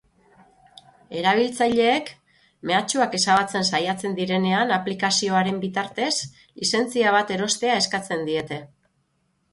Erabiltzaileek 1.19 2.09
mehatxuak 2.69 3.13
ezabatzen 3.19 3.67
saiatzen 3.69 4.17
direnean 4.21 4.75
aplikazioaren 4.81 5.63
bitartez, 5.67 6.11
lizentzia 6.63 7.13
bat 7.19 7.35
erostea 7.37 7.77
eskatzen 7.83 8.25
diete. 8.33 8.61